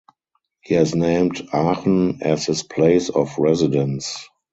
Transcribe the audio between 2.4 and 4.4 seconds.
his place of residence.